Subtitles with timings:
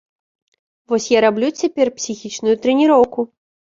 [0.93, 3.19] Вось я раблю цяпер псіхічную трэніроўку.